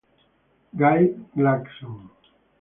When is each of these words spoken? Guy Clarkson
Guy 0.79 1.13
Clarkson 1.37 2.09